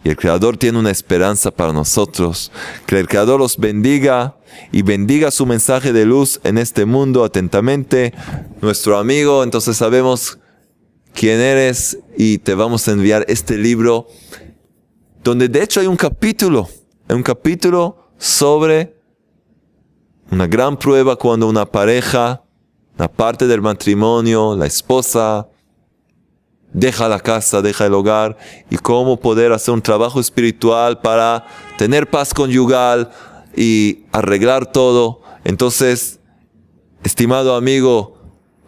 [0.05, 2.53] Y el Creador tiene una esperanza para nosotros.
[2.87, 4.37] Que el Creador los bendiga
[4.73, 8.15] y bendiga su mensaje de luz en este mundo atentamente.
[8.61, 10.39] Nuestro amigo, entonces sabemos
[11.13, 14.07] quién eres y te vamos a enviar este libro
[15.23, 16.69] donde de hecho hay un capítulo,
[17.09, 19.00] un capítulo sobre
[20.31, 22.43] una gran prueba cuando una pareja,
[22.97, 25.49] una parte del matrimonio, la esposa,
[26.73, 28.37] deja la casa, deja el hogar
[28.71, 33.11] y cómo poder hacer un trabajo espiritual para tener paz conyugal
[33.57, 35.21] y arreglar todo.
[35.45, 36.21] Entonces,
[37.03, 38.19] estimado amigo,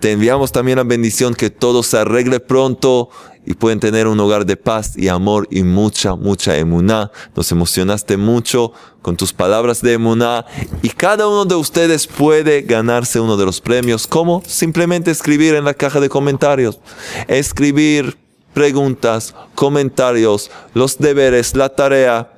[0.00, 3.10] te enviamos también la bendición que todo se arregle pronto
[3.45, 7.11] y pueden tener un hogar de paz y amor y mucha, mucha emuná.
[7.34, 8.72] Nos emocionaste mucho
[9.03, 10.45] con tus palabras de emuná
[10.82, 14.07] y cada uno de ustedes puede ganarse uno de los premios.
[14.07, 14.43] ¿Cómo?
[14.47, 16.78] Simplemente escribir en la caja de comentarios.
[17.26, 18.16] Escribir
[18.55, 22.32] preguntas, comentarios, los deberes, la tarea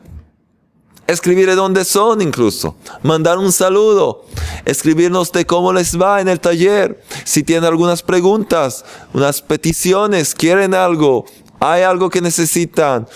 [1.07, 4.25] escribir de dónde son incluso, mandar un saludo,
[4.65, 10.75] escribirnos de cómo les va en el taller, si tienen algunas preguntas, unas peticiones, quieren
[10.75, 11.27] algo,
[11.61, 13.07] hay algo que necesitan.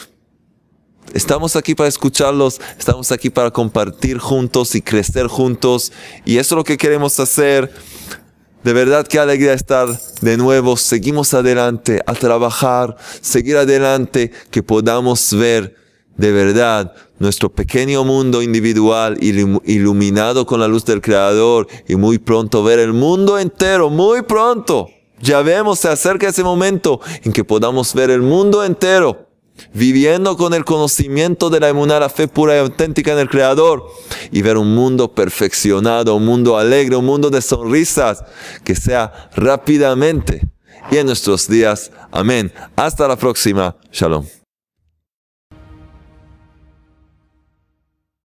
[1.14, 5.90] Estamos aquí para escucharlos, estamos aquí para compartir juntos y crecer juntos
[6.24, 7.72] y eso es lo que queremos hacer.
[8.62, 9.88] De verdad qué alegría estar
[10.20, 10.76] de nuevo.
[10.76, 15.76] Seguimos adelante a trabajar, seguir adelante, que podamos ver
[16.18, 22.62] de verdad nuestro pequeño mundo individual iluminado con la luz del Creador y muy pronto
[22.62, 24.88] ver el mundo entero, muy pronto.
[25.20, 29.28] Ya vemos, se acerca ese momento en que podamos ver el mundo entero
[29.72, 33.86] viviendo con el conocimiento de la emuná, la fe pura y auténtica en el Creador,
[34.30, 38.24] y ver un mundo perfeccionado, un mundo alegre, un mundo de sonrisas,
[38.64, 40.48] que sea rápidamente
[40.90, 41.90] y en nuestros días.
[42.10, 42.52] Amén.
[42.76, 43.76] Hasta la próxima.
[43.92, 44.37] Shalom.